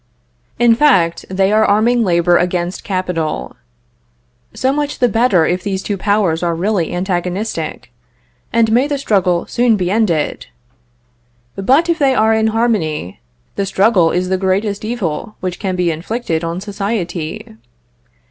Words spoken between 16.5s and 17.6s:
society.